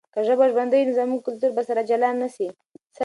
که 0.03 0.09
پښتو 0.11 0.25
ژبه 0.27 0.45
ژوندی 0.53 0.81
وي، 0.81 0.85
نو 0.87 0.97
زموږ 0.99 1.19
کلتور 1.27 1.51
به 1.55 1.61
سره 1.69 1.81
جلا 1.89 2.09
نه 2.21 2.27
سي. 2.35 2.47